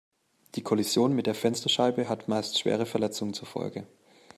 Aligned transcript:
Die 0.55 0.63
Kollision 0.63 1.13
mit 1.13 1.27
der 1.27 1.35
Fensterscheibe 1.35 2.09
hat 2.09 2.27
meist 2.27 2.59
schwere 2.59 2.87
Verletzungen 2.87 3.35
zur 3.35 3.47
Folge. 3.47 3.85